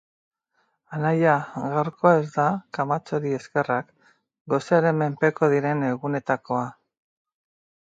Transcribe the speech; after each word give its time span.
Anaia, 0.99 1.35
gaurkoa 1.73 2.15
ez 2.23 2.25
da, 2.39 2.47
Kamatxori 2.79 3.37
eskerrak, 3.41 3.95
gosearen 4.57 5.01
menpeko 5.05 5.55
diren 5.57 5.91
egunetakoa. 5.95 6.69